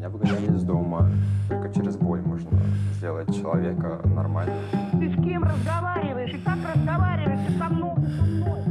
Меня 0.00 0.08
выгоняли 0.08 0.56
из 0.56 0.62
дома. 0.62 1.12
Только 1.46 1.74
через 1.74 1.94
боль 1.98 2.22
можно 2.22 2.58
сделать 2.94 3.28
человека 3.36 4.00
нормальным. 4.06 4.56
Ты 4.92 5.10
с 5.10 5.14
кем 5.22 5.44
разговариваешь? 5.44 6.32
И 6.32 6.38
как 6.38 6.56
разговариваешь? 6.74 7.40
Ты 7.46 7.58
со 7.58 7.68
мной? 7.68 7.96
Ты 7.96 8.16
со 8.16 8.22
мной? 8.22 8.62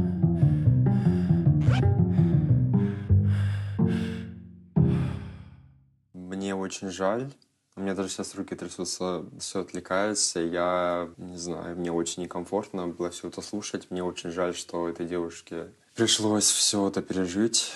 Мне 6.14 6.56
очень 6.56 6.90
жаль. 6.90 7.30
У 7.76 7.80
меня 7.80 7.94
даже 7.94 8.08
сейчас 8.08 8.34
руки 8.34 8.56
трясутся, 8.56 9.24
все 9.38 9.60
отвлекается. 9.60 10.40
Я 10.40 11.10
не 11.16 11.36
знаю, 11.36 11.76
мне 11.76 11.92
очень 11.92 12.24
некомфортно 12.24 12.88
было 12.88 13.10
все 13.10 13.28
это 13.28 13.40
слушать. 13.40 13.86
Мне 13.90 14.02
очень 14.02 14.30
жаль, 14.30 14.56
что 14.56 14.88
этой 14.88 15.06
девушке 15.06 15.68
пришлось 15.94 16.50
все 16.50 16.88
это 16.88 17.02
пережить. 17.02 17.72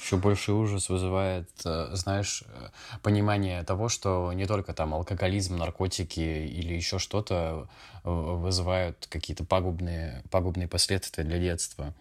Еще 0.00 0.16
больший 0.16 0.54
ужас 0.54 0.88
вызывает, 0.88 1.48
э, 1.64 1.88
знаешь, 1.94 2.44
э, 2.46 2.68
понимание 3.02 3.62
того, 3.64 3.88
что 3.88 4.32
не 4.32 4.46
только 4.46 4.72
там 4.72 4.94
алкоголизм, 4.94 5.56
наркотики 5.56 6.20
или 6.20 6.74
еще 6.74 6.98
что-то 6.98 7.68
э, 8.04 8.10
вызывают 8.10 9.06
какие-то 9.08 9.44
пагубные, 9.44 10.22
пагубные 10.30 10.68
последствия 10.68 11.24
для 11.24 11.38
детства. 11.38 11.94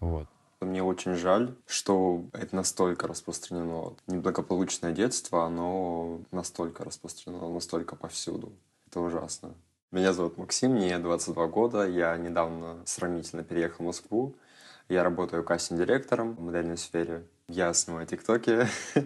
Вот. 0.00 0.26
Мне 0.60 0.82
очень 0.82 1.14
жаль, 1.14 1.54
что 1.66 2.24
это 2.32 2.54
настолько 2.54 3.08
распространено. 3.08 3.94
Неблагополучное 4.06 4.92
детство, 4.92 5.44
оно 5.44 6.20
настолько 6.30 6.84
распространено, 6.84 7.48
настолько 7.48 7.96
повсюду. 7.96 8.52
Это 8.86 9.00
ужасно. 9.00 9.54
Меня 9.90 10.12
зовут 10.12 10.38
Максим, 10.38 10.72
мне 10.72 10.98
22 10.98 11.46
года. 11.48 11.86
Я 11.86 12.16
недавно 12.16 12.82
сравнительно 12.86 13.42
переехал 13.42 13.84
в 13.84 13.86
Москву. 13.88 14.36
Я 14.88 15.04
работаю 15.04 15.44
кастинг-директором 15.44 16.34
в 16.34 16.40
модельной 16.40 16.76
сфере. 16.76 17.24
Я 17.48 17.72
снимаю 17.74 18.06
тиктоки. 18.06 18.66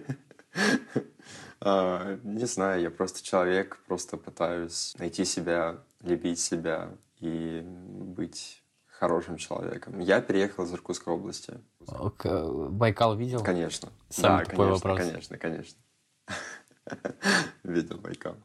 А, 1.59 2.19
не 2.23 2.45
знаю, 2.45 2.83
я 2.83 2.91
просто 2.91 3.25
человек, 3.25 3.81
просто 3.87 4.19
пытаюсь 4.19 4.95
найти 4.99 5.25
себя, 5.25 5.79
любить 6.03 6.39
себя 6.39 6.91
и 7.19 7.63
быть 7.65 8.63
хорошим 8.87 9.37
человеком. 9.37 9.99
Я 9.99 10.21
переехал 10.21 10.65
из 10.65 10.73
Иркутской 10.73 11.15
области. 11.15 11.59
Байкал 12.71 13.17
видел? 13.17 13.43
Конечно. 13.43 13.89
Самый 14.11 14.45
да, 14.45 14.51
конечно, 14.51 14.73
вопрос. 14.75 14.99
конечно, 14.99 15.39
конечно. 15.39 15.79
Видел 17.63 17.99
Байкал. 17.99 18.37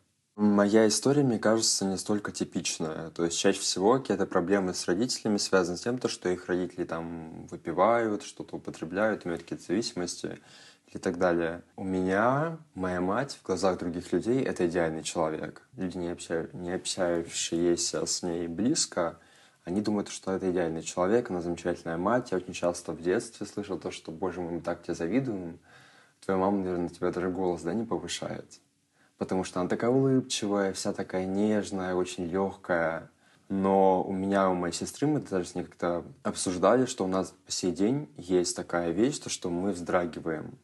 Моя 0.42 0.88
история, 0.88 1.22
мне 1.22 1.38
кажется, 1.38 1.86
не 1.86 1.98
столько 1.98 2.32
типичная. 2.32 3.12
То 3.12 3.26
есть 3.26 3.38
чаще 3.38 3.60
всего 3.60 4.00
какие-то 4.00 4.26
проблемы 4.26 4.74
с 4.74 4.88
родителями 4.88 5.38
связаны 5.38 5.78
с 5.78 5.82
тем, 5.82 6.00
то, 6.00 6.08
что 6.08 6.30
их 6.30 6.48
родители 6.48 6.84
там 6.84 7.46
выпивают, 7.46 8.24
что-то 8.24 8.56
употребляют, 8.56 9.24
имеют 9.24 9.44
какие-то 9.44 9.66
зависимости 9.66 10.40
и 10.88 10.98
так 10.98 11.20
далее. 11.20 11.62
У 11.76 11.84
меня 11.84 12.58
моя 12.74 13.02
мать 13.02 13.38
в 13.40 13.46
глазах 13.46 13.78
других 13.78 14.12
людей— 14.14 14.42
это 14.44 14.68
идеальный 14.68 15.04
человек. 15.04 15.62
Люди, 15.78 15.98
не, 15.98 16.10
общаю, 16.10 16.50
не 16.54 16.72
общающиеся 16.72 18.04
с 18.04 18.24
ней 18.24 18.48
близко, 18.48 19.20
они 19.64 19.80
думают, 19.80 20.10
что 20.10 20.32
это 20.32 20.50
идеальный 20.50 20.82
человек, 20.82 21.30
она 21.30 21.42
замечательная 21.42 21.98
мать. 21.98 22.32
Я 22.32 22.38
очень 22.38 22.54
часто 22.54 22.94
в 22.94 23.02
детстве 23.04 23.46
слышал 23.46 23.78
то, 23.78 23.92
что, 23.92 24.12
боже 24.12 24.42
мой, 24.42 24.54
мы 24.54 24.62
так 24.62 24.82
тебе 24.82 24.96
завидуем. 24.96 25.60
Твоя 26.26 26.40
мама, 26.40 26.64
наверное, 26.64 26.90
тебя 26.90 27.12
даже 27.12 27.30
голос 27.30 27.62
да, 27.62 27.76
не 27.76 27.86
повышает. 27.86 28.60
Потому 29.22 29.44
что 29.44 29.60
она 29.60 29.70
такая 29.70 29.92
улыбчивая, 29.92 30.74
вся 30.74 30.94
такая 30.94 31.28
нежная, 31.28 31.94
очень 31.94 32.26
легкая. 32.26 33.12
Но 33.50 34.04
у 34.04 34.12
меня, 34.12 34.50
у 34.50 34.56
моей 34.56 34.74
сестры, 34.74 35.06
мы 35.06 35.20
даже 35.20 35.46
с 35.46 35.54
ней 35.54 35.64
как-то 35.64 36.04
обсуждали, 36.24 36.88
что 36.88 37.04
у 37.06 37.08
нас 37.08 37.32
по 37.46 37.52
сей 37.52 37.72
день 37.72 38.10
есть 38.18 38.56
такая 38.56 38.90
вещь, 38.90 39.20
то, 39.20 39.30
что 39.30 39.52
мы 39.52 39.74
вздрагиваем 39.74 40.58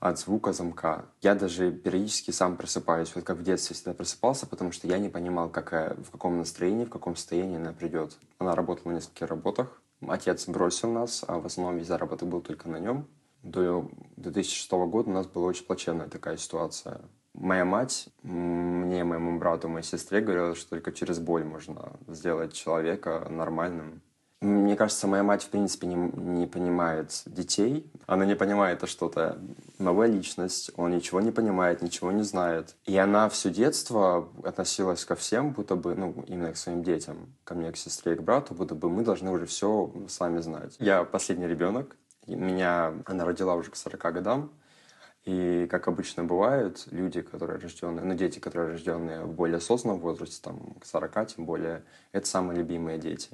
от 0.00 0.18
звука 0.18 0.54
замка. 0.54 1.04
Я 1.20 1.34
даже 1.34 1.70
периодически 1.70 2.30
сам 2.30 2.56
просыпаюсь, 2.56 3.14
вот 3.14 3.24
как 3.24 3.36
в 3.36 3.42
детстве 3.42 3.76
всегда 3.76 3.92
просыпался, 3.92 4.46
потому 4.46 4.72
что 4.72 4.88
я 4.88 4.96
не 4.96 5.10
понимал, 5.10 5.50
какая, 5.50 5.94
в 5.96 6.10
каком 6.10 6.38
настроении, 6.38 6.86
в 6.86 6.90
каком 6.90 7.14
состоянии 7.14 7.58
она 7.58 7.74
придет. 7.74 8.16
Она 8.38 8.54
работала 8.54 8.92
на 8.92 8.96
нескольких 8.96 9.26
работах. 9.26 9.82
Отец 10.00 10.48
бросил 10.48 10.90
нас, 10.90 11.26
а 11.28 11.38
в 11.40 11.44
основном 11.44 11.76
весь 11.76 11.88
заработок 11.88 12.26
был 12.26 12.40
только 12.40 12.70
на 12.70 12.78
нем. 12.78 13.06
До 13.42 13.90
2006 14.16 14.70
года 14.72 15.10
у 15.10 15.12
нас 15.12 15.26
была 15.26 15.48
очень 15.48 15.66
плачевная 15.66 16.08
такая 16.08 16.38
ситуация. 16.38 17.02
Моя 17.40 17.64
мать 17.64 18.08
мне, 18.22 19.04
моему 19.04 19.38
брату, 19.38 19.68
моей 19.68 19.84
сестре 19.84 20.20
говорила, 20.20 20.56
что 20.56 20.70
только 20.70 20.90
через 20.90 21.20
боль 21.20 21.44
можно 21.44 21.92
сделать 22.08 22.52
человека 22.52 23.28
нормальным. 23.30 24.02
Мне 24.40 24.74
кажется, 24.76 25.06
моя 25.06 25.22
мать, 25.22 25.44
в 25.44 25.48
принципе, 25.48 25.86
не, 25.86 25.94
не 25.94 26.46
понимает 26.46 27.22
детей. 27.26 27.90
Она 28.06 28.24
не 28.24 28.34
понимает, 28.34 28.78
это 28.78 28.86
что-то 28.88 29.38
новая 29.78 30.08
личность, 30.08 30.72
он 30.76 30.90
ничего 30.90 31.20
не 31.20 31.30
понимает, 31.30 31.80
ничего 31.80 32.10
не 32.10 32.22
знает. 32.22 32.74
И 32.84 32.96
она 32.96 33.28
все 33.28 33.50
детство 33.50 34.28
относилась 34.42 35.04
ко 35.04 35.14
всем, 35.14 35.52
будто 35.52 35.76
бы, 35.76 35.94
ну, 35.94 36.24
именно 36.26 36.52
к 36.52 36.56
своим 36.56 36.82
детям, 36.82 37.34
ко 37.44 37.54
мне, 37.54 37.70
к 37.70 37.76
сестре 37.76 38.14
и 38.14 38.16
к 38.16 38.22
брату, 38.22 38.54
будто 38.54 38.74
бы 38.74 38.90
мы 38.90 39.04
должны 39.04 39.30
уже 39.30 39.46
все 39.46 39.92
сами 40.08 40.40
знать. 40.40 40.76
Я 40.78 41.04
последний 41.04 41.46
ребенок, 41.46 41.96
меня 42.26 42.94
она 43.06 43.24
родила 43.24 43.54
уже 43.54 43.70
к 43.70 43.76
40 43.76 44.00
годам, 44.12 44.50
и, 45.24 45.66
как 45.70 45.88
обычно 45.88 46.24
бывает, 46.24 46.84
люди, 46.90 47.20
которые 47.20 47.58
рожденные, 47.58 48.04
ну, 48.04 48.14
дети, 48.14 48.38
которые 48.38 48.72
рожденные 48.72 49.24
в 49.24 49.32
более 49.32 49.58
осознанном 49.58 50.00
возрасте, 50.00 50.40
там, 50.42 50.74
к 50.80 50.86
40 50.86 51.26
тем 51.26 51.44
более, 51.44 51.84
это 52.12 52.26
самые 52.26 52.58
любимые 52.58 52.98
дети. 52.98 53.30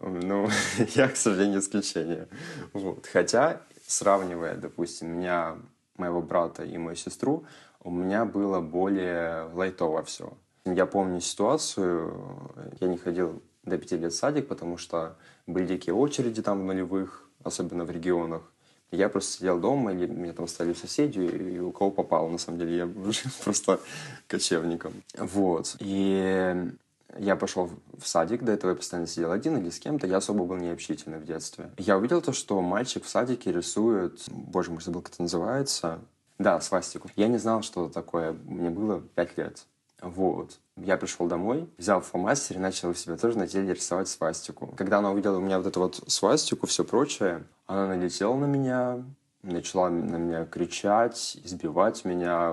Ну, 0.00 0.48
я, 0.94 1.08
к 1.08 1.16
сожалению, 1.16 1.60
исключение. 1.60 2.28
Вот. 2.72 3.06
Хотя, 3.06 3.62
сравнивая, 3.86 4.56
допустим, 4.56 5.16
меня, 5.16 5.58
моего 5.96 6.22
брата 6.22 6.64
и 6.64 6.76
мою 6.78 6.96
сестру, 6.96 7.44
у 7.80 7.90
меня 7.90 8.24
было 8.24 8.60
более 8.60 9.44
лайтово 9.52 10.02
все. 10.02 10.32
Я 10.64 10.86
помню 10.86 11.20
ситуацию, 11.20 12.50
я 12.80 12.88
не 12.88 12.96
ходил 12.96 13.42
до 13.64 13.76
пяти 13.78 13.96
лет 13.96 14.12
в 14.12 14.16
садик, 14.16 14.48
потому 14.48 14.78
что 14.78 15.16
были 15.46 15.66
дикие 15.66 15.94
очереди 15.94 16.42
там 16.42 16.62
в 16.62 16.64
нулевых, 16.64 17.28
особенно 17.42 17.84
в 17.84 17.90
регионах. 17.90 18.50
Я 18.94 19.08
просто 19.08 19.38
сидел 19.38 19.58
дома, 19.58 19.92
или 19.92 20.06
меня 20.06 20.32
там 20.32 20.48
стали 20.48 20.72
соседи, 20.72 21.20
и 21.20 21.58
у 21.58 21.72
кого 21.72 21.90
попало, 21.90 22.28
на 22.28 22.38
самом 22.38 22.58
деле, 22.58 22.76
я 22.76 22.86
был 22.86 23.12
просто 23.44 23.80
кочевником. 24.26 24.92
Вот. 25.18 25.76
И 25.80 26.72
я 27.18 27.36
пошел 27.36 27.70
в 27.98 28.06
садик, 28.06 28.42
до 28.42 28.52
этого 28.52 28.70
я 28.70 28.76
постоянно 28.76 29.06
сидел 29.06 29.32
один 29.32 29.56
или 29.58 29.70
с 29.70 29.78
кем-то, 29.78 30.06
я 30.06 30.16
особо 30.16 30.44
был 30.44 30.56
необщительный 30.56 31.18
в 31.18 31.24
детстве. 31.24 31.70
Я 31.78 31.96
увидел 31.96 32.20
то, 32.20 32.32
что 32.32 32.60
мальчик 32.60 33.04
в 33.04 33.08
садике 33.08 33.52
рисует, 33.52 34.20
боже 34.28 34.70
мой, 34.70 34.80
забыл, 34.82 35.02
как 35.02 35.12
это 35.12 35.22
называется, 35.22 36.00
да, 36.38 36.60
свастику. 36.60 37.08
Я 37.16 37.28
не 37.28 37.38
знал, 37.38 37.62
что 37.62 37.84
это 37.84 37.94
такое, 37.94 38.32
мне 38.44 38.70
было 38.70 39.00
пять 39.00 39.36
лет. 39.38 39.64
Вот. 40.04 40.58
Я 40.76 40.98
пришел 40.98 41.26
домой, 41.26 41.66
взял 41.78 42.02
фломастер 42.02 42.56
и 42.56 42.60
начал 42.60 42.90
у 42.90 42.94
себя 42.94 43.16
тоже 43.16 43.38
на 43.38 43.46
теле 43.46 43.72
рисовать 43.72 44.08
свастику. 44.08 44.66
Когда 44.76 44.98
она 44.98 45.10
увидела 45.10 45.38
у 45.38 45.40
меня 45.40 45.56
вот 45.56 45.66
эту 45.66 45.80
вот 45.80 46.02
свастику, 46.08 46.66
все 46.66 46.84
прочее, 46.84 47.44
она 47.66 47.88
налетела 47.88 48.36
на 48.36 48.44
меня, 48.44 49.02
начала 49.42 49.88
на 49.88 50.16
меня 50.16 50.44
кричать, 50.44 51.38
избивать 51.42 52.04
меня 52.04 52.52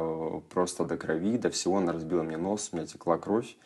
просто 0.50 0.86
до 0.86 0.98
крови, 0.98 1.38
до 1.38 1.50
всего. 1.50 1.78
Она 1.78 1.92
разбила 1.92 2.24
мне 2.24 2.38
нос, 2.38 2.70
у 2.72 2.78
меня 2.78 2.88
текла 2.88 3.18
кровь. 3.18 3.58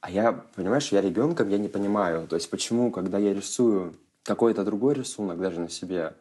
А 0.00 0.10
я, 0.10 0.32
понимаешь, 0.32 0.90
я 0.92 1.02
ребенком, 1.02 1.50
я 1.50 1.58
не 1.58 1.68
понимаю. 1.68 2.26
То 2.26 2.36
есть 2.36 2.48
почему, 2.48 2.90
когда 2.90 3.18
я 3.18 3.34
рисую 3.34 3.94
какой-то 4.22 4.64
другой 4.64 4.94
рисунок, 4.94 5.38
даже 5.38 5.60
на 5.60 5.68
себе, 5.68 6.14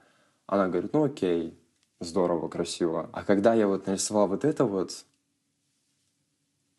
она 0.47 0.67
говорит, 0.67 0.91
ну 0.91 1.05
окей, 1.05 1.57
здорово, 2.01 2.49
красиво. 2.49 3.09
А 3.13 3.23
когда 3.23 3.53
я 3.53 3.67
вот 3.67 3.87
нарисовал 3.87 4.27
вот 4.27 4.43
это 4.43 4.65
вот, 4.65 5.05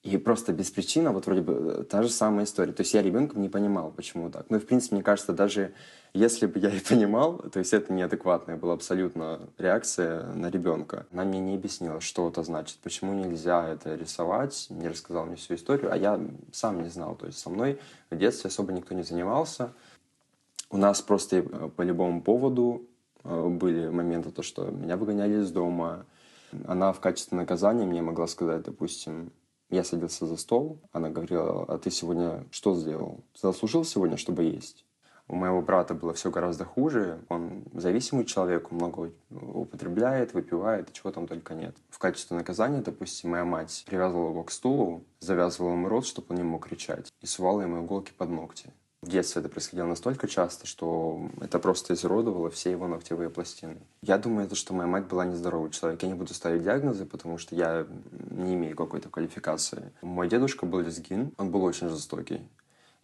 и 0.06 0.18
просто 0.18 0.52
без 0.52 0.70
причины, 0.70 1.10
вот 1.10 1.26
вроде 1.26 1.40
бы 1.40 1.52
э, 1.52 1.82
та 1.82 2.02
же 2.02 2.08
самая 2.08 2.44
история. 2.44 2.72
То 2.72 2.82
есть 2.82 2.94
я 2.94 3.02
ребенком 3.02 3.42
не 3.42 3.48
понимал, 3.48 3.90
почему 3.90 4.30
так. 4.30 4.46
Ну 4.50 4.60
в 4.60 4.64
принципе, 4.64 4.94
мне 4.94 5.02
кажется, 5.02 5.32
даже 5.32 5.74
если 6.14 6.46
бы 6.46 6.60
я 6.60 6.70
и 6.70 6.78
понимал, 6.88 7.38
то 7.38 7.58
есть 7.58 7.72
это 7.72 7.92
неадекватная 7.92 8.56
была 8.56 8.74
абсолютно 8.74 9.40
реакция 9.58 10.32
на 10.32 10.48
ребенка. 10.48 11.06
Она 11.12 11.24
мне 11.24 11.40
не 11.40 11.56
объяснила, 11.56 12.00
что 12.00 12.28
это 12.28 12.44
значит, 12.44 12.78
почему 12.84 13.14
нельзя 13.14 13.68
это 13.68 13.96
рисовать, 13.96 14.68
не 14.70 14.86
рассказала 14.86 15.24
мне 15.24 15.34
всю 15.34 15.56
историю, 15.56 15.92
а 15.92 15.96
я 15.96 16.20
сам 16.52 16.82
не 16.82 16.88
знал. 16.88 17.16
То 17.16 17.26
есть 17.26 17.38
со 17.38 17.50
мной 17.50 17.80
в 18.10 18.16
детстве 18.16 18.48
особо 18.48 18.72
никто 18.72 18.94
не 18.94 19.02
занимался. 19.02 19.72
У 20.70 20.76
нас 20.76 21.02
просто 21.02 21.38
э, 21.38 21.70
по 21.74 21.82
любому 21.82 22.22
поводу 22.22 22.86
э, 23.24 23.48
были 23.48 23.88
моменты, 23.88 24.30
то, 24.30 24.42
что 24.42 24.66
меня 24.70 24.96
выгоняли 24.96 25.40
из 25.40 25.50
дома. 25.50 26.06
Она 26.64 26.92
в 26.92 27.00
качестве 27.00 27.36
наказания 27.36 27.86
мне 27.86 28.02
могла 28.02 28.28
сказать, 28.28 28.62
допустим, 28.62 29.32
я 29.70 29.84
садился 29.84 30.26
за 30.26 30.36
стол, 30.36 30.80
она 30.92 31.10
говорила, 31.10 31.64
а 31.64 31.78
ты 31.78 31.90
сегодня 31.90 32.44
что 32.50 32.74
сделал? 32.74 33.24
Заслужил 33.34 33.84
сегодня, 33.84 34.16
чтобы 34.16 34.44
есть? 34.44 34.84
У 35.28 35.34
моего 35.34 35.60
брата 35.60 35.92
было 35.92 36.14
все 36.14 36.30
гораздо 36.30 36.64
хуже. 36.64 37.20
Он 37.28 37.64
зависимый 37.72 38.24
человек, 38.24 38.70
много 38.70 39.12
употребляет, 39.30 40.34
выпивает, 40.34 40.92
чего 40.92 41.10
там 41.10 41.26
только 41.26 41.54
нет. 41.54 41.76
В 41.90 41.98
качестве 41.98 42.36
наказания, 42.36 42.80
допустим, 42.80 43.30
моя 43.30 43.44
мать 43.44 43.84
привязывала 43.86 44.30
его 44.30 44.44
к 44.44 44.52
стулу, 44.52 45.04
завязывала 45.18 45.72
ему 45.72 45.88
рот, 45.88 46.06
чтобы 46.06 46.28
он 46.30 46.36
не 46.36 46.44
мог 46.44 46.68
кричать, 46.68 47.12
и 47.20 47.26
сувала 47.26 47.62
ему 47.62 47.84
иголки 47.84 48.12
под 48.16 48.30
ногти. 48.30 48.72
В 49.06 49.08
детстве 49.08 49.38
это 49.38 49.48
происходило 49.48 49.86
настолько 49.86 50.26
часто, 50.26 50.66
что 50.66 51.30
это 51.40 51.60
просто 51.60 51.94
изуродовало 51.94 52.50
все 52.50 52.72
его 52.72 52.88
ногтевые 52.88 53.30
пластины. 53.30 53.76
Я 54.02 54.18
думаю, 54.18 54.46
это 54.46 54.56
что 54.56 54.74
моя 54.74 54.88
мать 54.88 55.06
была 55.06 55.24
нездоровый 55.24 55.70
человек. 55.70 56.02
Я 56.02 56.08
не 56.08 56.14
буду 56.14 56.34
ставить 56.34 56.64
диагнозы, 56.64 57.06
потому 57.06 57.38
что 57.38 57.54
я 57.54 57.86
не 58.30 58.54
имею 58.54 58.74
какой-то 58.74 59.08
квалификации. 59.08 59.92
Мой 60.02 60.28
дедушка 60.28 60.66
был 60.66 60.80
лезгин, 60.80 61.30
он 61.38 61.52
был 61.52 61.62
очень 61.62 61.88
жестокий. 61.88 62.40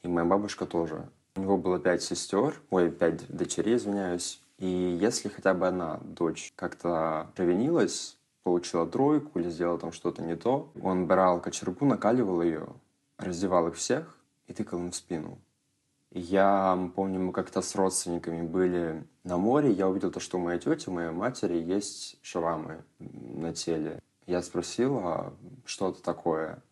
И 0.02 0.08
моя 0.08 0.26
бабушка 0.26 0.66
тоже. 0.66 1.08
У 1.37 1.40
него 1.40 1.56
было 1.56 1.78
пять 1.78 2.02
сестер, 2.02 2.60
ой, 2.70 2.90
пять 2.90 3.25
дочерей, 3.28 3.76
извиняюсь. 3.76 4.43
И 4.58 4.66
если 4.66 5.28
хотя 5.28 5.55
бы 5.55 5.69
одна 5.69 6.00
дочь 6.02 6.52
как-то 6.56 7.31
провинилась, 7.37 8.16
получила 8.43 8.88
тройку 8.88 9.38
или 9.38 9.48
сделала 9.50 9.78
там 9.78 9.93
что-то 9.93 10.20
не 10.20 10.34
то, 10.34 10.69
он 10.82 11.06
брал 11.06 11.40
кочергу, 11.40 11.84
накаливал 11.87 12.43
ее, 12.43 12.66
раздевал 13.19 13.69
их 13.69 13.76
всех 13.76 14.19
и 14.48 14.52
тыкал 14.52 14.81
им 14.81 14.90
в 14.90 14.96
спину. 14.96 15.38
Я 16.14 16.91
помню, 16.94 17.20
мы 17.20 17.32
как-то 17.32 17.62
с 17.62 17.75
родственниками 17.75 18.43
были 18.43 19.06
на 19.25 19.38
море, 19.38 19.73
я 19.73 19.88
увидел 19.88 20.11
то, 20.11 20.20
что 20.20 20.37
у 20.37 20.41
моей 20.41 20.59
тети, 20.61 20.91
у 20.91 20.93
моей 20.93 21.11
матери 21.11 21.56
есть 21.56 22.19
шрамы 22.20 22.85
на 22.99 23.55
теле. 23.55 23.99
Я 24.26 24.43
спросил, 24.43 24.99
а 24.99 25.32
что 25.64 25.88
это 25.88 26.03
такое? 26.03 26.62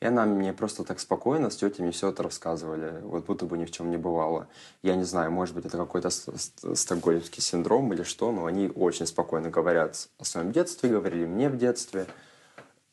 И 0.00 0.06
она 0.06 0.26
мне 0.26 0.52
просто 0.52 0.82
так 0.82 0.98
спокойно 0.98 1.50
с 1.50 1.56
тетями 1.56 1.92
все 1.92 2.08
это 2.08 2.24
рассказывали, 2.24 3.00
вот 3.02 3.26
будто 3.26 3.46
бы 3.46 3.56
ни 3.56 3.66
в 3.66 3.70
чем 3.70 3.90
не 3.90 3.96
бывало. 3.96 4.48
Я 4.82 4.96
не 4.96 5.04
знаю, 5.04 5.30
может 5.30 5.54
быть, 5.54 5.66
это 5.66 5.76
какой-то 5.76 6.10
стокгольмский 6.10 7.40
синдром 7.40 7.92
или 7.92 8.02
что, 8.02 8.32
но 8.32 8.46
они 8.46 8.68
очень 8.68 9.06
спокойно 9.06 9.48
говорят 9.48 10.08
о 10.18 10.24
своем 10.24 10.50
детстве, 10.50 10.90
говорили 10.90 11.24
мне 11.24 11.48
в 11.48 11.56
детстве. 11.56 12.06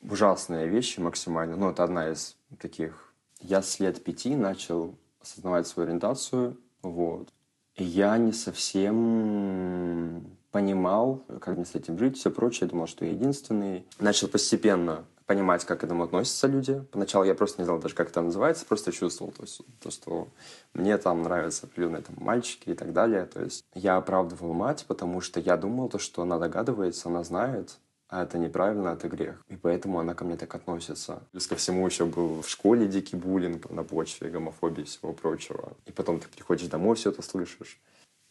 Ужасные 0.01 0.67
вещи 0.67 0.99
максимально. 0.99 1.55
Ну, 1.55 1.71
это 1.71 1.83
одна 1.83 2.11
из 2.11 2.37
таких. 2.59 3.11
Я 3.39 3.63
с 3.63 3.79
лет 3.79 4.03
пяти 4.03 4.35
начал 4.35 4.95
осознавать 5.25 5.67
свою 5.67 5.87
ориентацию, 5.87 6.57
вот. 6.81 7.29
Я 7.75 8.17
не 8.17 8.31
совсем 8.31 10.23
понимал, 10.51 11.25
как 11.41 11.57
мне 11.57 11.65
с 11.65 11.75
этим 11.75 11.97
жить, 11.97 12.17
все 12.17 12.31
прочее. 12.31 12.61
Я 12.61 12.69
думал, 12.69 12.87
что 12.87 13.03
я 13.03 13.11
единственный. 13.11 13.85
Начал 13.99 14.29
постепенно 14.29 15.03
понимать, 15.25 15.65
как 15.65 15.81
к 15.81 15.83
этому 15.83 16.03
относятся 16.03 16.47
люди. 16.47 16.85
Поначалу 16.91 17.25
я 17.25 17.35
просто 17.35 17.61
не 17.61 17.65
знал 17.65 17.79
даже, 17.79 17.95
как 17.95 18.09
это 18.09 18.21
называется, 18.21 18.65
просто 18.65 18.91
чувствовал, 18.91 19.31
то, 19.31 19.41
есть, 19.41 19.61
то 19.81 19.91
что 19.91 20.27
мне 20.73 20.97
там 20.97 21.23
нравятся 21.23 21.65
определенные 21.65 22.03
там, 22.03 22.15
мальчики 22.19 22.69
и 22.69 22.73
так 22.73 22.93
далее. 22.93 23.25
То 23.25 23.41
есть 23.41 23.65
я 23.73 23.97
оправдывал 23.97 24.53
мать, 24.53 24.85
потому 24.87 25.19
что 25.19 25.39
я 25.39 25.57
думал, 25.57 25.89
то, 25.89 25.97
что 25.97 26.21
она 26.21 26.37
догадывается, 26.37 27.09
она 27.09 27.23
знает, 27.23 27.77
а 28.07 28.23
это 28.23 28.37
неправильно, 28.37 28.89
это 28.89 29.07
грех. 29.09 29.43
И 29.47 29.55
поэтому 29.55 29.99
она 29.99 30.13
ко 30.13 30.25
мне 30.25 30.37
так 30.37 30.53
относится. 30.53 31.23
Плюс 31.31 31.47
ко 31.47 31.55
всему 31.55 31.85
еще 31.85 32.05
был 32.05 32.41
в 32.41 32.49
школе 32.49 32.87
дикий 32.87 33.15
буллинг 33.15 33.69
на 33.69 33.83
почве 33.83 34.29
гомофобии 34.29 34.81
и 34.81 34.85
всего 34.85 35.13
прочего. 35.13 35.73
И 35.85 35.91
потом 35.91 36.19
ты 36.19 36.27
приходишь 36.27 36.67
домой, 36.67 36.95
все 36.95 37.09
это 37.09 37.21
слышишь. 37.21 37.79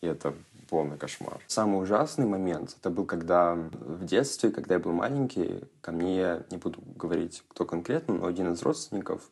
И 0.01 0.07
это 0.07 0.35
полный 0.69 0.97
кошмар. 0.97 1.41
Самый 1.47 1.83
ужасный 1.83 2.27
момент, 2.27 2.77
это 2.79 2.91
был 2.91 3.05
когда 3.05 3.55
в 3.55 4.05
детстве, 4.05 4.51
когда 4.51 4.75
я 4.75 4.81
был 4.81 4.93
маленький, 4.93 5.65
ко 5.81 5.93
мне, 5.93 6.45
не 6.51 6.57
буду 6.57 6.81
говорить, 6.95 7.43
кто 7.49 7.65
конкретно, 7.65 8.15
но 8.15 8.27
один 8.27 8.53
из 8.53 8.63
родственников 8.63 9.23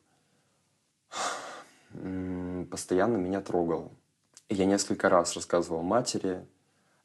постоянно 2.71 3.17
меня 3.17 3.41
трогал. 3.41 3.93
И 4.49 4.55
я 4.55 4.65
несколько 4.65 5.09
раз 5.09 5.35
рассказывал 5.35 5.83
матери, 5.83 6.47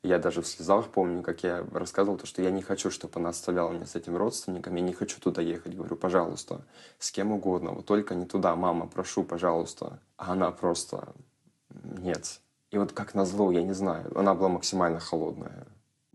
я 0.03 0.19
даже 0.19 0.41
в 0.41 0.47
слезах 0.47 0.87
помню, 0.89 1.23
как 1.23 1.43
я 1.43 1.65
рассказывал, 1.71 2.17
то, 2.17 2.25
что 2.25 2.41
я 2.41 2.51
не 2.51 2.61
хочу, 2.61 2.91
чтобы 2.91 3.13
она 3.15 3.29
оставляла 3.29 3.71
меня 3.71 3.85
с 3.85 3.95
этим 3.95 4.15
родственником, 4.15 4.75
я 4.75 4.81
не 4.81 4.93
хочу 4.93 5.19
туда 5.19 5.41
ехать. 5.41 5.75
Говорю, 5.75 5.95
пожалуйста, 5.95 6.61
с 6.99 7.11
кем 7.11 7.31
угодно, 7.31 7.71
вот 7.71 7.85
только 7.85 8.15
не 8.15 8.25
туда, 8.25 8.55
мама, 8.55 8.87
прошу, 8.87 9.23
пожалуйста. 9.23 9.99
А 10.17 10.33
она 10.33 10.51
просто, 10.51 11.13
нет, 11.83 12.39
и 12.71 12.77
вот 12.77 12.91
как 12.91 13.15
назло, 13.15 13.51
я 13.51 13.63
не 13.63 13.73
знаю, 13.73 14.11
она 14.17 14.33
была 14.33 14.49
максимально 14.49 14.99
холодная. 14.99 15.67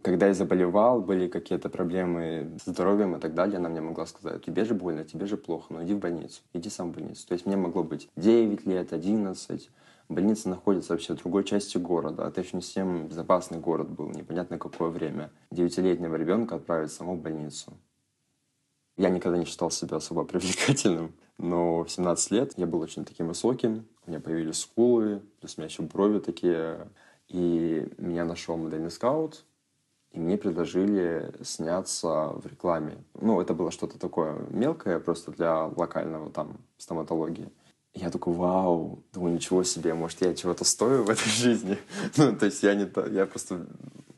Когда 0.02 0.26
я 0.26 0.34
заболевал, 0.34 1.00
были 1.00 1.29
какие-то 1.29 1.69
проблемы 1.69 2.58
с 2.61 2.69
здоровьем 2.69 3.17
и 3.17 3.20
так 3.20 3.34
далее, 3.34 3.58
она 3.58 3.69
мне 3.69 3.81
могла 3.81 4.05
сказать, 4.06 4.44
тебе 4.44 4.64
же 4.64 4.75
больно, 4.75 5.05
тебе 5.05 5.26
же 5.26 5.37
плохо, 5.37 5.73
но 5.73 5.84
иди 5.84 5.94
в 5.94 5.99
больницу, 5.99 6.43
иди 6.52 6.69
сам 6.70 6.90
в 6.90 6.94
больницу. 6.96 7.26
То 7.26 7.34
есть 7.34 7.46
мне 7.46 7.56
могло 7.56 7.84
быть 7.84 8.08
9 8.17 8.67
лет, 8.67 8.93
11, 8.93 9.70
больница 10.12 10.49
находится 10.49 10.93
вообще 10.93 11.14
в 11.14 11.19
другой 11.19 11.44
части 11.44 11.79
города, 11.79 12.26
а 12.26 12.41
еще 12.41 12.56
не 12.56 12.62
совсем 12.62 13.09
безопасный 13.09 13.59
город 13.59 13.91
был, 13.91 14.11
непонятно 14.11 14.59
какое 14.59 14.88
время. 14.88 15.31
Девятилетнего 15.50 16.17
ребенка 16.17 16.56
отправить 16.56 16.93
саму 16.93 17.17
в 17.17 17.23
больницу. 17.23 17.73
Я 18.97 19.09
никогда 19.09 19.38
не 19.38 19.44
считал 19.44 19.70
себя 19.70 19.97
особо 19.97 20.25
привлекательным, 20.26 21.12
но 21.38 21.85
в 21.85 21.91
17 21.91 22.31
лет 22.31 22.53
я 22.56 22.67
был 22.67 22.81
очень 22.81 23.05
таким 23.05 23.29
высоким, 23.29 23.87
у 24.06 24.11
меня 24.11 24.20
появились 24.20 24.61
скулы, 24.61 25.23
плюс 25.41 25.56
у 25.56 25.61
меня 25.61 25.69
еще 25.69 25.82
брови 25.82 26.19
такие. 26.19 26.88
И 27.29 27.88
меня 27.97 28.25
нашел 28.25 28.56
модельный 28.58 28.91
скаут, 28.91 29.44
и 30.11 30.19
мне 30.19 30.37
предложили 30.37 31.32
сняться 31.43 32.32
в 32.35 32.47
рекламе. 32.47 32.99
Ну, 33.15 33.41
это 33.41 33.55
было 33.55 33.70
что-то 33.70 33.99
такое 33.99 34.44
мелкое, 34.50 34.99
просто 34.99 35.31
для 35.31 35.65
локального 35.65 36.31
там 36.31 36.58
стоматологии. 36.76 37.50
Я 37.94 38.11
такой, 38.11 38.35
вау, 38.35 39.03
думаю, 39.12 39.35
ничего 39.35 39.65
себе, 39.65 39.93
может, 39.94 40.23
я 40.23 40.35
чего-то 40.35 40.65
стою 40.65 41.05
в 41.05 41.11
этой 41.11 41.29
жизни. 41.29 41.79
ну, 42.17 42.35
то 42.35 42.47
есть 42.47 42.62
я 42.62 42.75
не... 42.75 42.91
Я 43.12 43.27
просто 43.27 43.67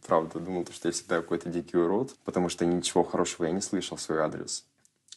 правда 0.06 0.38
думал, 0.38 0.67
что 0.73 0.88
я 0.88 0.93
всегда 0.93 1.17
какой-то 1.17 1.49
дикий 1.50 1.76
урод, 1.76 2.15
потому 2.25 2.49
что 2.49 2.65
ничего 2.65 3.03
хорошего 3.03 3.47
я 3.47 3.53
не 3.53 3.61
слышал 3.61 3.97
в 3.97 4.00
свой 4.00 4.19
адрес 4.19 4.65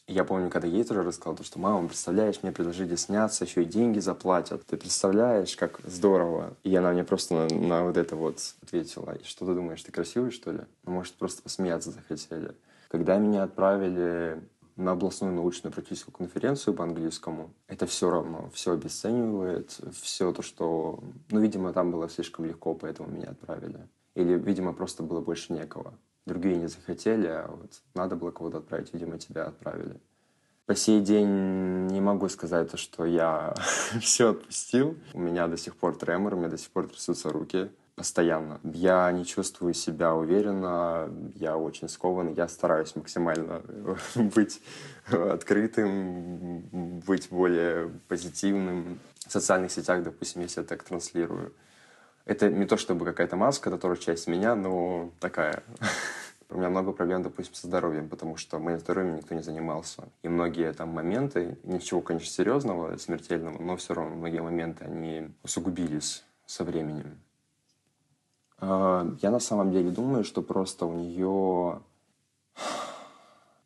я 0.08 0.24
помню, 0.24 0.48
когда 0.48 0.66
ей 0.66 0.84
тоже 0.84 1.02
рассказал, 1.02 1.36
то, 1.36 1.44
что 1.44 1.58
мама, 1.58 1.86
представляешь, 1.86 2.42
мне 2.42 2.50
предложили 2.50 2.96
сняться, 2.96 3.44
еще 3.44 3.62
и 3.62 3.66
деньги 3.66 3.98
заплатят. 3.98 4.64
Ты 4.66 4.78
представляешь, 4.78 5.54
как 5.54 5.80
здорово. 5.84 6.56
И 6.64 6.74
она 6.74 6.92
мне 6.92 7.04
просто 7.04 7.34
на, 7.34 7.46
на 7.54 7.84
вот 7.84 7.98
это 7.98 8.16
вот 8.16 8.38
ответила. 8.62 9.12
И 9.12 9.24
что 9.24 9.44
ты 9.44 9.54
думаешь, 9.54 9.82
ты 9.82 9.92
красивый, 9.92 10.30
что 10.30 10.50
ли? 10.50 10.60
Ну, 10.84 10.92
может, 10.92 11.12
просто 11.14 11.42
посмеяться 11.42 11.90
захотели. 11.90 12.54
Когда 12.88 13.18
меня 13.18 13.42
отправили 13.42 14.40
на 14.78 14.92
областную 14.92 15.34
научную 15.34 15.72
практическую 15.72 16.14
конференцию 16.14 16.72
по 16.72 16.84
английскому, 16.84 17.50
это 17.66 17.86
все 17.86 18.10
равно, 18.10 18.48
все 18.54 18.72
обесценивает, 18.72 19.78
все 19.92 20.32
то, 20.32 20.40
что... 20.40 21.00
Ну, 21.30 21.40
видимо, 21.40 21.72
там 21.74 21.90
было 21.90 22.08
слишком 22.08 22.46
легко, 22.46 22.74
поэтому 22.74 23.10
меня 23.10 23.30
отправили. 23.30 23.86
Или, 24.14 24.38
видимо, 24.38 24.72
просто 24.72 25.02
было 25.02 25.20
больше 25.20 25.52
некого 25.52 25.92
другие 26.28 26.56
не 26.56 26.68
захотели, 26.68 27.26
а 27.26 27.48
вот 27.48 27.72
надо 27.94 28.14
было 28.14 28.30
кого-то 28.30 28.58
отправить, 28.58 28.92
видимо, 28.92 29.18
тебя 29.18 29.46
отправили. 29.46 29.96
По 30.66 30.76
сей 30.76 31.00
день 31.00 31.86
не 31.86 32.00
могу 32.00 32.28
сказать, 32.28 32.78
что 32.78 33.06
я 33.06 33.54
все 34.00 34.30
отпустил. 34.30 34.96
У 35.14 35.18
меня 35.18 35.48
до 35.48 35.56
сих 35.56 35.74
пор 35.74 35.96
тремор, 35.96 36.34
у 36.34 36.36
меня 36.36 36.48
до 36.48 36.58
сих 36.58 36.70
пор 36.70 36.88
трясутся 36.88 37.30
руки 37.30 37.70
постоянно. 37.98 38.60
Я 38.62 39.10
не 39.10 39.26
чувствую 39.26 39.74
себя 39.74 40.14
уверенно, 40.14 41.10
я 41.34 41.56
очень 41.56 41.88
скован, 41.88 42.32
я 42.32 42.46
стараюсь 42.48 42.94
максимально 42.94 43.62
быть 44.14 44.62
открытым, 45.10 46.60
быть 47.06 47.28
более 47.30 47.90
позитивным. 48.06 49.00
В 49.26 49.32
социальных 49.32 49.72
сетях, 49.72 50.02
допустим, 50.02 50.40
если 50.40 50.60
я 50.60 50.66
так 50.66 50.84
транслирую, 50.84 51.52
это 52.24 52.48
не 52.48 52.66
то 52.66 52.76
чтобы 52.76 53.04
какая-то 53.04 53.36
маска, 53.36 53.68
это 53.68 53.78
тоже 53.78 54.00
часть 54.00 54.26
меня, 54.26 54.54
но 54.54 55.10
такая. 55.18 55.62
У 56.50 56.56
меня 56.56 56.70
много 56.70 56.92
проблем, 56.92 57.22
допустим, 57.22 57.54
со 57.54 57.66
здоровьем, 57.66 58.08
потому 58.08 58.36
что 58.38 58.58
здоровьем 58.78 59.16
никто 59.16 59.34
не 59.34 59.42
занимался. 59.42 60.04
И 60.22 60.28
многие 60.28 60.72
там 60.72 60.88
моменты, 60.88 61.58
ничего, 61.64 62.00
конечно, 62.00 62.30
серьезного, 62.30 62.96
смертельного, 62.96 63.60
но 63.60 63.76
все 63.76 63.92
равно 63.92 64.14
многие 64.14 64.40
моменты, 64.40 64.84
они 64.84 65.28
усугубились 65.42 66.24
со 66.46 66.64
временем. 66.64 67.18
А, 68.58 69.06
я 69.22 69.30
на 69.30 69.40
самом 69.40 69.72
деле 69.72 69.90
думаю, 69.90 70.24
что 70.24 70.42
просто 70.42 70.86
у 70.86 70.94
нее... 70.94 71.80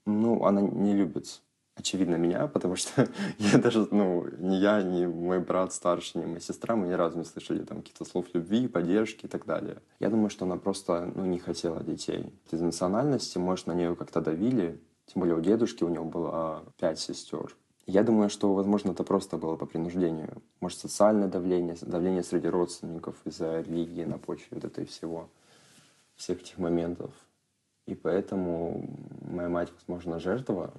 Ну, 0.05 0.45
она 0.45 0.61
не 0.61 0.95
любит 0.95 1.43
очевидно, 1.75 2.17
меня, 2.17 2.47
потому 2.47 2.77
что 2.77 3.09
я 3.39 3.59
даже, 3.59 3.89
ну, 3.91 4.27
ни 4.39 4.57
я, 4.57 4.83
ни 4.83 5.07
мой 5.07 5.41
брат 5.41 5.73
старший, 5.73 6.21
ни 6.21 6.27
моя 6.27 6.41
сестра, 6.41 6.77
мы 6.77 6.89
ни 6.89 6.93
разу 6.93 7.19
не 7.19 7.25
слышали 7.25 7.65
там 7.65 7.79
каких-то 7.79 8.05
слов 8.05 8.27
любви, 8.35 8.69
поддержки 8.69 9.27
и 9.27 9.29
так 9.29 9.47
далее. 9.47 9.79
Я 9.99 10.11
думаю, 10.11 10.31
что 10.31 10.45
она 10.45 10.57
просто, 10.57 11.11
ну, 11.15 11.25
не 11.25 11.39
хотела 11.39 11.83
детей. 11.83 12.33
Из 12.51 12.61
национальности, 12.61 13.39
может, 13.39 13.67
на 13.67 13.73
нее 13.73 13.97
как-то 13.97 14.21
давили, 14.21 14.81
тем 15.07 15.21
более 15.21 15.37
у 15.37 15.41
дедушки 15.41 15.85
у 15.85 15.89
него 15.89 16.05
было 16.05 16.63
пять 16.79 16.99
сестер. 16.99 17.57
Я 17.87 18.05
думаю, 18.05 18.31
что, 18.31 18.55
возможно, 18.55 18.93
это 18.93 19.03
просто 19.03 19.37
было 19.37 19.57
по 19.57 19.67
принуждению. 19.67 20.41
Может, 20.61 20.79
социальное 20.79 21.29
давление, 21.29 21.77
давление 21.81 22.23
среди 22.23 22.47
родственников 22.49 23.17
из-за 23.25 23.61
религии 23.61 24.05
на 24.05 24.19
почве 24.19 24.49
вот 24.53 24.65
этой 24.65 24.87
всего, 24.87 25.29
всех 26.15 26.43
этих 26.43 26.59
моментов. 26.59 27.13
И 27.87 27.97
поэтому 27.97 28.89
моя 29.23 29.49
мать, 29.49 29.73
возможно, 29.75 30.21
жертва 30.21 30.73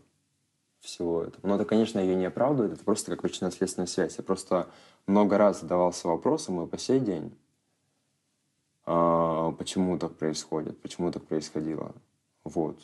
всего 0.79 1.24
этого. 1.24 1.45
Но 1.45 1.55
это, 1.55 1.65
конечно, 1.65 2.00
ее 2.00 2.15
не 2.15 2.25
оправдывает, 2.25 2.74
это 2.74 2.83
просто 2.83 3.12
как 3.12 3.22
причинно-следственная 3.22 3.88
связь. 3.88 4.17
Я 4.17 4.24
просто 4.24 4.69
много 5.05 5.38
раз 5.38 5.62
задавался 5.62 6.07
вопросом, 6.07 6.63
и 6.63 6.67
по 6.67 6.77
сей 6.77 7.01
день, 7.01 7.38
а, 8.86 9.51
почему 9.53 9.98
так 9.98 10.15
происходит, 10.15 10.79
почему 10.81 11.12
так 11.12 11.24
происходило. 11.24 11.93
Вот. 12.45 12.77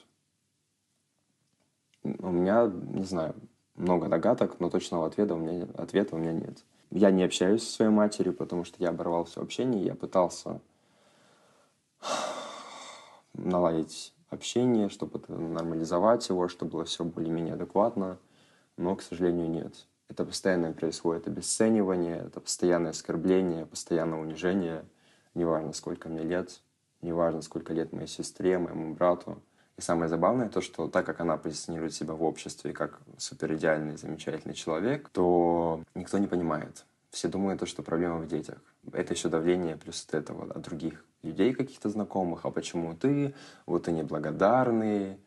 У 2.03 2.31
меня, 2.31 2.67
не 2.67 3.03
знаю, 3.03 3.35
много 3.79 4.09
догадок, 4.09 4.59
но 4.59 4.69
точного 4.69 5.07
ответа 5.07 5.33
у 5.33 5.37
меня, 5.37 5.67
ответа 5.75 6.15
у 6.15 6.19
меня 6.19 6.33
нет. 6.33 6.63
Я 6.91 7.11
не 7.11 7.23
общаюсь 7.23 7.63
со 7.63 7.71
своей 7.71 7.91
матерью, 7.91 8.33
потому 8.33 8.65
что 8.65 8.75
я 8.79 8.89
оборвал 8.89 9.23
все 9.23 9.41
общение. 9.41 9.83
Я 9.83 9.95
пытался 9.95 10.59
наладить 13.33 14.13
общение, 14.29 14.89
чтобы 14.89 15.21
нормализовать 15.27 16.27
его, 16.29 16.47
чтобы 16.47 16.71
было 16.71 16.85
все 16.85 17.03
более-менее 17.03 17.53
адекватно. 17.53 18.17
Но, 18.77 18.95
к 18.95 19.01
сожалению, 19.01 19.49
нет. 19.49 19.87
Это 20.09 20.25
постоянно 20.25 20.73
происходит 20.73 21.27
обесценивание, 21.27 22.23
это 22.27 22.39
постоянное 22.41 22.91
оскорбление, 22.91 23.65
постоянное 23.65 24.19
унижение. 24.19 24.83
Неважно, 25.35 25.71
сколько 25.73 26.09
мне 26.09 26.23
лет, 26.23 26.61
неважно, 27.01 27.41
сколько 27.41 27.73
лет 27.73 27.93
моей 27.93 28.07
сестре, 28.07 28.57
моему 28.57 28.93
брату. 28.95 29.41
И 29.79 29.81
самое 29.81 30.09
забавное 30.09 30.49
то, 30.49 30.59
что 30.59 30.89
так 30.89 31.05
как 31.05 31.21
она 31.21 31.37
позиционирует 31.37 31.93
себя 31.93 32.13
в 32.13 32.21
обществе 32.21 32.73
как 32.73 32.99
супер 33.17 33.53
идеальный, 33.53 33.95
замечательный 33.95 34.53
человек, 34.53 35.07
то 35.07 35.81
никто 35.95 36.17
не 36.17 36.27
понимает. 36.27 36.83
Все 37.11 37.29
думают, 37.29 37.65
что 37.65 37.81
проблема 37.81 38.17
в 38.17 38.27
детях. 38.27 38.57
Это 38.91 39.13
еще 39.13 39.29
давление 39.29 39.77
плюс 39.77 40.05
от 40.05 40.15
этого 40.15 40.51
от 40.51 40.61
других 40.63 41.05
людей 41.23 41.53
каких-то 41.53 41.87
знакомых. 41.87 42.43
А 42.43 42.51
почему 42.51 42.93
ты? 42.93 43.33
Вот 43.65 43.85
ты 43.85 43.93
неблагодарный, 43.93 45.17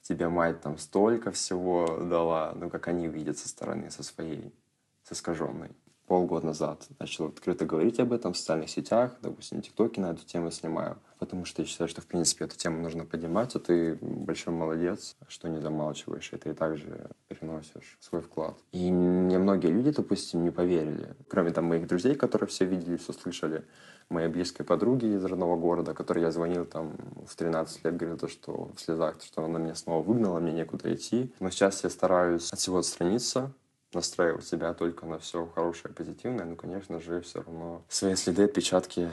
тебе 0.00 0.30
мать 0.30 0.62
там 0.62 0.78
столько 0.78 1.30
всего 1.30 1.98
дала, 2.02 2.54
ну, 2.56 2.70
как 2.70 2.88
они 2.88 3.08
видят 3.08 3.36
со 3.36 3.46
стороны, 3.46 3.90
со 3.90 4.02
своей, 4.02 4.54
с 5.02 5.12
искаженной. 5.12 5.76
Полгода 6.08 6.46
назад 6.46 6.86
начал 6.98 7.26
открыто 7.26 7.66
говорить 7.66 8.00
об 8.00 8.14
этом 8.14 8.32
в 8.32 8.38
социальных 8.38 8.70
сетях, 8.70 9.12
допустим, 9.20 9.60
ТикТоке 9.60 10.00
на 10.00 10.12
эту 10.12 10.24
тему 10.24 10.50
снимаю, 10.50 10.96
потому 11.18 11.44
что 11.44 11.60
я 11.60 11.68
считаю, 11.68 11.86
что, 11.88 12.00
в 12.00 12.06
принципе, 12.06 12.46
эту 12.46 12.56
тему 12.56 12.80
нужно 12.80 13.04
поднимать, 13.04 13.54
а 13.54 13.58
ты 13.58 13.98
большой 14.00 14.54
молодец, 14.54 15.16
что 15.28 15.48
не 15.48 15.60
замалчиваешь, 15.60 16.32
и 16.32 16.36
ты 16.38 16.54
также 16.54 17.10
приносишь 17.28 17.98
свой 18.00 18.22
вклад. 18.22 18.56
И 18.72 18.90
мне 18.90 19.38
многие 19.38 19.68
люди, 19.68 19.90
допустим, 19.90 20.44
не 20.44 20.50
поверили, 20.50 21.14
кроме 21.28 21.50
там 21.50 21.66
моих 21.66 21.86
друзей, 21.86 22.14
которые 22.14 22.48
все 22.48 22.64
видели, 22.64 22.96
все 22.96 23.12
слышали, 23.12 23.66
моей 24.08 24.28
близкой 24.28 24.64
подруги 24.64 25.04
из 25.04 25.22
родного 25.22 25.56
города, 25.56 25.92
которой 25.92 26.20
я 26.20 26.30
звонил 26.30 26.64
там 26.64 26.96
в 27.26 27.36
13 27.36 27.84
лет, 27.84 27.96
говорил 27.96 28.16
то, 28.16 28.28
что 28.28 28.70
в 28.74 28.80
слезах, 28.80 29.20
что 29.22 29.44
она 29.44 29.58
меня 29.58 29.74
снова 29.74 30.02
выгнала, 30.02 30.40
мне 30.40 30.52
некуда 30.52 30.94
идти. 30.94 31.32
Но 31.40 31.50
сейчас 31.50 31.84
я 31.84 31.90
стараюсь 31.90 32.50
от 32.50 32.58
всего 32.58 32.78
отстраниться, 32.78 33.52
настраивать 33.92 34.46
себя 34.46 34.74
только 34.74 35.06
на 35.06 35.18
все 35.18 35.46
хорошее, 35.46 35.94
позитивное, 35.94 36.44
но, 36.44 36.56
конечно 36.56 37.00
же, 37.00 37.20
все 37.22 37.42
равно 37.42 37.84
свои 37.88 38.16
следы, 38.16 38.44
отпечатки 38.44 39.10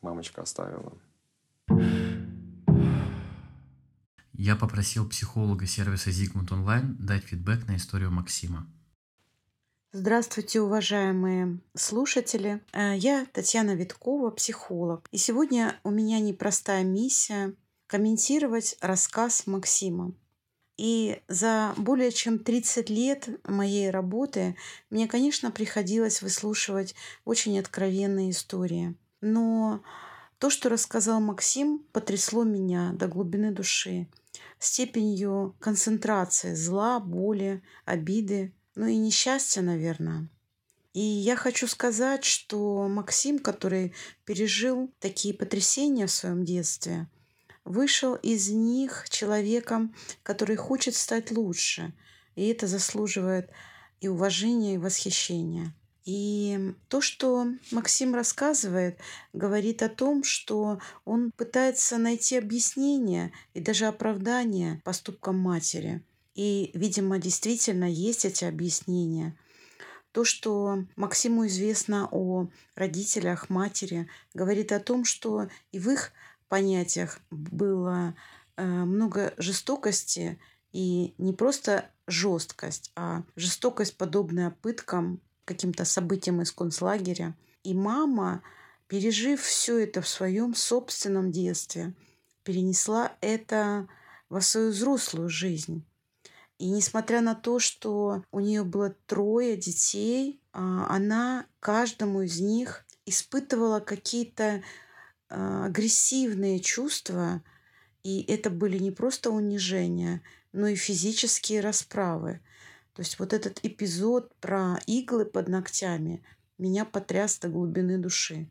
мамочка 0.00 0.42
оставила. 0.42 0.92
Я 4.32 4.56
попросил 4.56 5.08
психолога 5.08 5.66
сервиса 5.66 6.10
Zigmund 6.10 6.48
Online 6.48 6.96
дать 6.98 7.24
фидбэк 7.24 7.66
на 7.66 7.76
историю 7.76 8.10
Максима. 8.10 8.66
Здравствуйте, 9.92 10.60
уважаемые 10.60 11.60
слушатели. 11.76 12.60
Э, 12.72 12.96
я 12.96 13.26
Татьяна 13.32 13.76
Виткова, 13.76 14.30
психолог. 14.30 15.06
И 15.12 15.18
сегодня 15.18 15.78
у 15.84 15.90
меня 15.90 16.18
непростая 16.18 16.82
миссия 16.82 17.54
комментировать 17.86 18.76
рассказ 18.80 19.46
Максима. 19.46 20.12
И 20.76 21.20
за 21.28 21.72
более 21.76 22.10
чем 22.10 22.38
30 22.38 22.90
лет 22.90 23.28
моей 23.44 23.90
работы 23.90 24.56
мне, 24.90 25.06
конечно, 25.06 25.50
приходилось 25.50 26.20
выслушивать 26.20 26.94
очень 27.24 27.58
откровенные 27.58 28.30
истории. 28.30 28.96
Но 29.20 29.82
то, 30.38 30.50
что 30.50 30.68
рассказал 30.68 31.20
Максим, 31.20 31.86
потрясло 31.92 32.42
меня 32.42 32.92
до 32.92 33.06
глубины 33.06 33.52
души 33.52 34.08
степенью 34.58 35.54
концентрации 35.60 36.54
зла, 36.54 36.98
боли, 36.98 37.62
обиды, 37.84 38.52
ну 38.74 38.86
и 38.86 38.96
несчастья, 38.96 39.62
наверное. 39.62 40.28
И 40.92 41.00
я 41.00 41.36
хочу 41.36 41.66
сказать, 41.66 42.24
что 42.24 42.88
Максим, 42.88 43.38
который 43.38 43.92
пережил 44.24 44.92
такие 45.00 45.34
потрясения 45.34 46.06
в 46.06 46.12
своем 46.12 46.44
детстве, 46.44 47.08
вышел 47.64 48.14
из 48.14 48.50
них 48.50 49.06
человеком, 49.08 49.94
который 50.22 50.56
хочет 50.56 50.94
стать 50.94 51.30
лучше. 51.30 51.92
И 52.36 52.46
это 52.48 52.66
заслуживает 52.66 53.50
и 54.00 54.08
уважения, 54.08 54.74
и 54.74 54.78
восхищения. 54.78 55.74
И 56.04 56.74
то, 56.88 57.00
что 57.00 57.46
Максим 57.70 58.14
рассказывает, 58.14 58.98
говорит 59.32 59.82
о 59.82 59.88
том, 59.88 60.22
что 60.22 60.78
он 61.04 61.32
пытается 61.32 61.96
найти 61.96 62.36
объяснение 62.36 63.32
и 63.54 63.60
даже 63.60 63.86
оправдание 63.86 64.82
поступкам 64.84 65.38
матери– 65.38 66.02
и, 66.34 66.72
видимо, 66.74 67.18
действительно 67.18 67.84
есть 67.84 68.24
эти 68.24 68.44
объяснения. 68.44 69.36
То, 70.12 70.24
что 70.24 70.84
Максиму 70.96 71.46
известно 71.46 72.08
о 72.10 72.48
родителях, 72.74 73.50
матери, 73.50 74.08
говорит 74.32 74.72
о 74.72 74.80
том, 74.80 75.04
что 75.04 75.48
и 75.72 75.78
в 75.78 75.90
их 75.90 76.12
понятиях 76.48 77.18
было 77.30 78.14
э, 78.56 78.64
много 78.64 79.34
жестокости 79.36 80.38
и 80.72 81.14
не 81.18 81.32
просто 81.32 81.90
жесткость, 82.06 82.92
а 82.96 83.22
жестокость, 83.36 83.96
подобная 83.96 84.50
пыткам, 84.50 85.20
каким-то 85.44 85.84
событиям 85.84 86.42
из 86.42 86.52
концлагеря. 86.52 87.36
И 87.62 87.74
мама, 87.74 88.42
пережив 88.88 89.42
все 89.42 89.78
это 89.78 90.02
в 90.02 90.08
своем 90.08 90.54
собственном 90.54 91.30
детстве, 91.30 91.94
перенесла 92.42 93.12
это 93.20 93.88
во 94.28 94.40
свою 94.40 94.70
взрослую 94.70 95.28
жизнь. 95.28 95.84
И 96.58 96.70
несмотря 96.70 97.20
на 97.20 97.34
то, 97.34 97.58
что 97.58 98.22
у 98.30 98.40
нее 98.40 98.64
было 98.64 98.94
трое 99.06 99.56
детей, 99.56 100.40
а, 100.52 100.86
она 100.88 101.46
каждому 101.60 102.22
из 102.22 102.40
них 102.40 102.84
испытывала 103.06 103.80
какие-то 103.80 104.62
агрессивные 105.28 106.60
чувства, 106.60 107.42
и 108.02 108.22
это 108.22 108.50
были 108.50 108.78
не 108.78 108.90
просто 108.90 109.30
унижения, 109.30 110.22
но 110.52 110.68
и 110.68 110.76
физические 110.76 111.60
расправы. 111.60 112.40
То 112.94 113.02
есть 113.02 113.18
вот 113.18 113.32
этот 113.32 113.58
эпизод 113.62 114.34
про 114.36 114.78
иглы 114.86 115.24
под 115.24 115.48
ногтями 115.48 116.22
меня 116.58 116.84
потряс 116.84 117.38
до 117.38 117.48
глубины 117.48 117.98
души. 117.98 118.48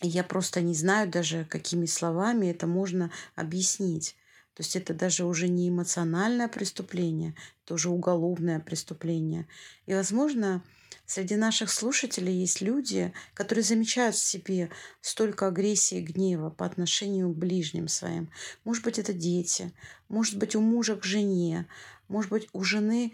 Я 0.00 0.24
просто 0.24 0.62
не 0.62 0.74
знаю 0.74 1.08
даже, 1.10 1.44
какими 1.44 1.86
словами 1.86 2.46
это 2.46 2.66
можно 2.66 3.12
объяснить. 3.34 4.16
То 4.54 4.62
есть 4.62 4.76
это 4.76 4.92
даже 4.92 5.24
уже 5.24 5.48
не 5.48 5.68
эмоциональное 5.68 6.48
преступление, 6.48 7.34
это 7.64 7.74
уже 7.74 7.88
уголовное 7.88 8.60
преступление. 8.60 9.46
И, 9.86 9.94
возможно, 9.94 10.62
среди 11.06 11.36
наших 11.36 11.70
слушателей 11.70 12.34
есть 12.34 12.60
люди, 12.60 13.12
которые 13.34 13.64
замечают 13.64 14.16
в 14.16 14.24
себе 14.24 14.70
столько 15.00 15.48
агрессии 15.48 15.98
и 15.98 16.02
гнева 16.02 16.50
по 16.50 16.66
отношению 16.66 17.30
к 17.30 17.36
ближним 17.36 17.88
своим. 17.88 18.30
Может 18.64 18.84
быть, 18.84 18.98
это 18.98 19.12
дети, 19.12 19.72
может 20.08 20.36
быть, 20.36 20.56
у 20.56 20.60
мужа 20.60 20.96
к 20.96 21.04
жене, 21.04 21.66
может 22.08 22.30
быть, 22.30 22.48
у 22.52 22.62
жены 22.62 23.12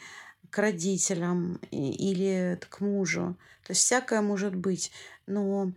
к 0.51 0.59
родителям 0.59 1.61
или 1.71 2.59
к 2.69 2.81
мужу. 2.81 3.37
То 3.65 3.73
есть 3.73 3.83
всякое 3.83 4.23
может 4.23 4.55
быть. 4.55 4.91
Но 5.27 5.73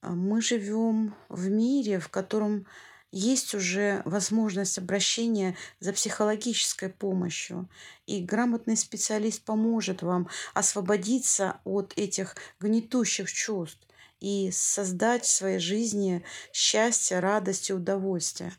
а, 0.00 0.10
мы 0.10 0.42
живем 0.42 1.14
в 1.28 1.48
мире, 1.48 1.98
в 1.98 2.08
котором 2.08 2.66
есть 3.10 3.54
уже 3.54 4.02
возможность 4.04 4.78
обращения 4.78 5.56
за 5.80 5.92
психологической 5.92 6.90
помощью. 6.90 7.68
И 8.06 8.22
грамотный 8.22 8.76
специалист 8.76 9.42
поможет 9.42 10.02
вам 10.02 10.28
освободиться 10.54 11.60
от 11.64 11.92
этих 11.96 12.36
гнетущих 12.60 13.32
чувств 13.32 13.80
и 14.20 14.50
создать 14.52 15.24
в 15.24 15.30
своей 15.30 15.58
жизни 15.58 16.24
счастье, 16.52 17.20
радость 17.20 17.70
и 17.70 17.74
удовольствие. 17.74 18.52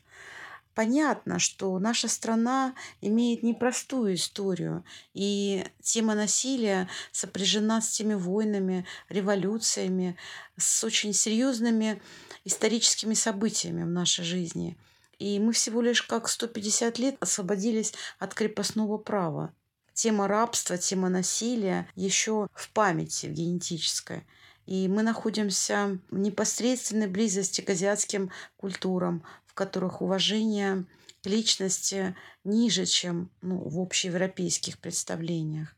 Понятно, 0.74 1.38
что 1.38 1.78
наша 1.78 2.06
страна 2.06 2.74
имеет 3.00 3.42
непростую 3.42 4.14
историю, 4.14 4.84
и 5.14 5.64
тема 5.82 6.14
насилия 6.14 6.88
сопряжена 7.10 7.80
с 7.80 7.90
теми 7.90 8.14
войнами, 8.14 8.86
революциями, 9.08 10.16
с 10.56 10.84
очень 10.84 11.12
серьезными 11.12 12.00
историческими 12.44 13.14
событиями 13.14 13.82
в 13.82 13.90
нашей 13.90 14.24
жизни. 14.24 14.78
И 15.18 15.38
мы 15.40 15.52
всего 15.52 15.82
лишь 15.82 16.02
как 16.02 16.28
150 16.28 16.98
лет 16.98 17.16
освободились 17.20 17.92
от 18.18 18.32
крепостного 18.32 18.96
права. 18.96 19.52
Тема 19.92 20.28
рабства, 20.28 20.78
тема 20.78 21.08
насилия 21.08 21.88
еще 21.94 22.46
в 22.54 22.70
памяти, 22.70 23.26
в 23.26 23.32
генетической. 23.32 24.24
И 24.70 24.86
мы 24.86 25.02
находимся 25.02 25.98
в 26.10 26.18
непосредственной 26.18 27.08
близости 27.08 27.60
к 27.60 27.70
азиатским 27.70 28.30
культурам, 28.56 29.24
в 29.44 29.52
которых 29.52 30.00
уважение 30.00 30.84
к 31.24 31.26
личности 31.26 32.14
ниже, 32.44 32.86
чем 32.86 33.32
ну, 33.42 33.68
в 33.68 33.80
общеевропейских 33.80 34.78
представлениях. 34.78 35.74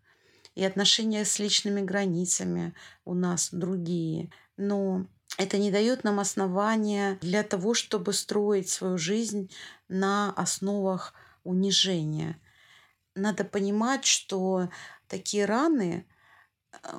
И 0.54 0.62
отношения 0.62 1.24
с 1.24 1.38
личными 1.38 1.80
границами 1.80 2.74
у 3.06 3.14
нас 3.14 3.48
другие. 3.50 4.30
Но 4.58 5.06
это 5.38 5.56
не 5.56 5.70
дает 5.70 6.04
нам 6.04 6.20
основания 6.20 7.16
для 7.22 7.44
того, 7.44 7.72
чтобы 7.72 8.12
строить 8.12 8.68
свою 8.68 8.98
жизнь 8.98 9.50
на 9.88 10.34
основах 10.34 11.14
унижения. 11.44 12.38
Надо 13.14 13.44
понимать, 13.44 14.04
что 14.04 14.68
такие 15.08 15.46
раны 15.46 16.04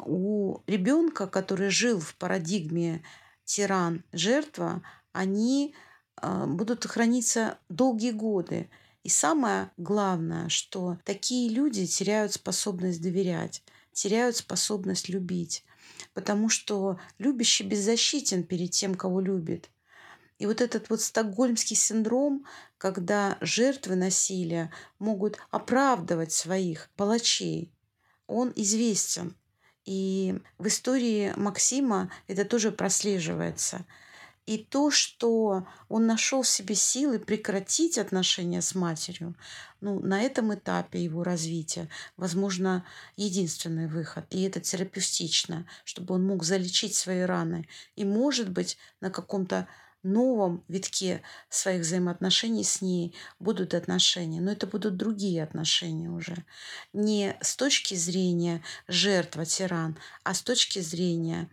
у 0.06 0.60
ребенка, 0.68 1.28
который 1.28 1.70
жил 1.70 2.00
в 2.00 2.16
парадигме 2.16 3.04
тиран-жертва, 3.46 4.84
они 5.12 5.76
а, 6.16 6.46
будут 6.46 6.86
храниться 6.86 7.60
долгие 7.70 8.12
годы. 8.12 8.70
И 9.04 9.10
самое 9.10 9.72
главное, 9.78 10.48
что 10.50 10.98
такие 11.04 11.50
люди 11.50 11.86
теряют 11.86 12.34
способность 12.34 13.02
доверять, 13.02 13.64
теряют 13.92 14.38
способность 14.38 15.10
любить, 15.10 15.66
потому 16.14 16.48
что 16.50 17.00
любящий 17.18 17.66
беззащитен 17.66 18.44
перед 18.44 18.72
тем, 18.72 18.96
кого 18.96 19.20
любит. 19.20 19.70
И 20.40 20.46
вот 20.46 20.62
этот 20.62 20.90
вот 20.90 21.02
стокгольмский 21.02 21.76
синдром, 21.76 22.46
когда 22.78 23.38
жертвы 23.42 23.96
насилия 23.96 24.72
могут 25.00 25.38
оправдывать 25.52 26.32
своих 26.32 26.90
палачей, 26.96 27.74
он 28.28 28.52
известен. 28.56 29.36
И 29.86 30.40
в 30.58 30.68
истории 30.68 31.34
Максима 31.36 32.10
это 32.28 32.46
тоже 32.46 32.72
прослеживается– 32.72 33.86
и 34.46 34.58
то, 34.58 34.92
что 34.92 35.66
он 35.88 36.06
нашел 36.06 36.42
в 36.42 36.48
себе 36.48 36.76
силы 36.76 37.18
прекратить 37.18 37.98
отношения 37.98 38.62
с 38.62 38.76
матерью, 38.76 39.36
ну, 39.80 40.00
на 40.02 40.22
этом 40.22 40.54
этапе 40.54 41.02
его 41.02 41.24
развития, 41.24 41.88
возможно, 42.18 42.86
единственный 43.16 43.88
выход. 43.88 44.26
И 44.32 44.42
это 44.44 44.60
терапевтично, 44.60 45.66
чтобы 45.86 46.16
он 46.16 46.26
мог 46.26 46.44
залечить 46.44 46.94
свои 46.94 47.22
раны. 47.22 47.70
И, 47.96 48.04
может 48.04 48.50
быть, 48.50 48.78
на 49.00 49.10
каком-то 49.10 49.68
новом 50.04 50.64
витке 50.68 51.22
своих 51.50 51.82
взаимоотношений 51.82 52.64
с 52.64 52.82
ней 52.82 53.16
будут 53.40 53.74
отношения, 53.74 54.42
но 54.42 54.52
это 54.52 54.68
будут 54.68 54.98
другие 54.98 55.44
отношения 55.44 56.10
уже. 56.10 56.36
Не 56.92 57.36
с 57.42 57.56
точки 57.56 57.96
зрения 57.96 58.62
жертва, 58.88 59.46
тиран, 59.46 59.98
а 60.24 60.34
с 60.34 60.42
точки 60.42 60.80
зрения 60.80 61.50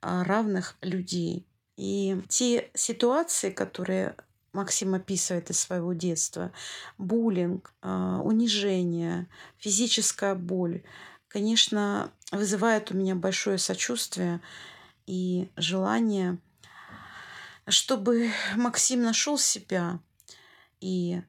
а, 0.00 0.24
равных 0.24 0.76
людей. 0.82 1.46
И 1.76 2.20
те 2.28 2.70
ситуации, 2.74 3.50
которые 3.50 4.16
Максим 4.52 4.94
описывает 4.94 5.50
из 5.50 5.58
своего 5.58 5.94
детства, 5.94 6.52
буллинг, 6.98 7.72
а, 7.80 8.20
унижение, 8.22 9.28
физическая 9.58 10.34
боль, 10.34 10.82
конечно, 11.28 12.10
вызывает 12.30 12.90
у 12.90 12.96
меня 12.96 13.14
большое 13.14 13.58
сочувствие 13.58 14.40
и 15.06 15.50
желание, 15.56 16.38
чтобы 17.66 18.30
Максим 18.56 19.02
нашел 19.02 19.38
себя 19.38 20.00
и 20.80 21.22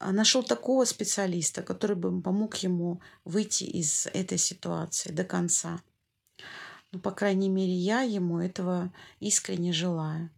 нашел 0.00 0.42
такого 0.42 0.84
специалиста, 0.84 1.62
который 1.62 1.96
бы 1.96 2.22
помог 2.22 2.56
ему 2.56 3.00
выйти 3.24 3.64
из 3.64 4.06
этой 4.12 4.38
ситуации 4.38 5.12
до 5.12 5.24
конца. 5.24 5.80
Ну, 6.92 6.98
по 6.98 7.10
крайней 7.12 7.48
мере, 7.48 7.72
я 7.72 8.02
ему 8.02 8.40
этого 8.40 8.92
искренне 9.20 9.72
желаю. 9.72 10.30